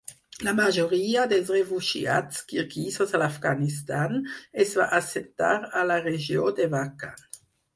[0.45, 4.19] La majoria de refugiats kirguisos a l'Afganistan
[4.67, 7.25] es va assentar a la regió de Wakhan.